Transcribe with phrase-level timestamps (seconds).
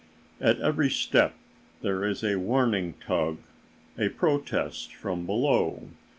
[0.39, 1.35] At every step
[1.83, 3.37] there is a warning tug,
[3.99, 5.89] a protest from below.